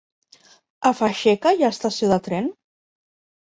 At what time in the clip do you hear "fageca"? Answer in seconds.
0.99-1.51